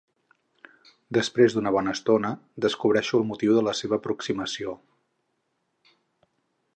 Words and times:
Després 1.17 1.55
d'una 1.57 1.73
bona 1.75 1.93
estona 1.97 2.31
descobreixo 2.65 3.19
el 3.21 3.29
motiu 3.33 3.57
de 3.59 3.65
la 3.69 3.77
seva 3.81 3.99
aproximació. 4.01 4.77